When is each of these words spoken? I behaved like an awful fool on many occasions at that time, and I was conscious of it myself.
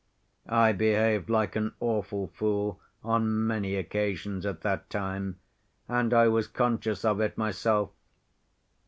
I 0.49 0.71
behaved 0.71 1.29
like 1.29 1.55
an 1.55 1.75
awful 1.79 2.25
fool 2.33 2.79
on 3.03 3.45
many 3.45 3.75
occasions 3.75 4.47
at 4.47 4.61
that 4.61 4.89
time, 4.89 5.37
and 5.87 6.11
I 6.11 6.27
was 6.27 6.47
conscious 6.47 7.05
of 7.05 7.19
it 7.19 7.37
myself. 7.37 7.91